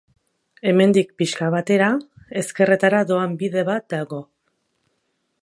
Hemendik 0.69 1.11
pixka 1.21 1.49
batera, 1.55 1.89
ezkerretara 2.41 3.03
doan 3.13 3.37
bide 3.43 3.67
bat 3.71 3.87
dago. 3.97 4.25